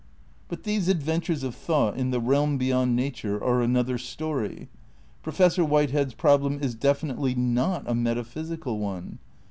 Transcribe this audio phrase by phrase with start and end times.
[0.47, 4.67] But these adventures of thought in the reahn beyond nature are another story.
[5.21, 9.19] Professor Whitehead's prob lem is definitely not a metaphysical one.